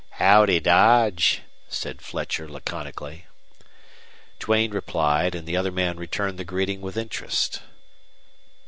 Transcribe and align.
"Howdy, 0.13 0.59
Dodge," 0.61 1.43
said 1.67 2.01
Fletcher, 2.01 2.49
laconically. 2.49 3.27
Duane 4.39 4.71
replied, 4.71 5.35
and 5.35 5.47
the 5.47 5.55
other 5.55 5.71
man 5.71 5.97
returned 5.97 6.39
the 6.39 6.43
greeting 6.43 6.81
with 6.81 6.97
interest. 6.97 7.61